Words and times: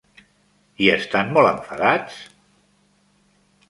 I 0.85 0.89
estan 0.95 1.31
molt 1.37 1.51
enfadats? 1.51 2.19